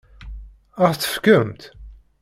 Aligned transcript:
Ad 0.85 0.89
ɣ-t-tefkemt? 0.89 1.61